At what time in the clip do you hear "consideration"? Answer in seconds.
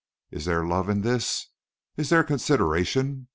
2.23-3.27